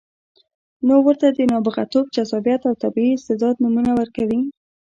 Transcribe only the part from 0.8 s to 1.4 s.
نور ورته د